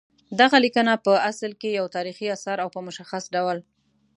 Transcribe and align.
دغه 0.39 0.57
لیکنه 0.65 0.93
پع 1.03 1.15
اصل 1.31 1.51
کې 1.61 1.69
یو 1.79 1.85
تاریخي 1.95 2.27
اثر 2.37 2.57
او 2.63 2.69
په 2.75 2.79
مشخص 2.87 3.23
ډول 3.35 3.57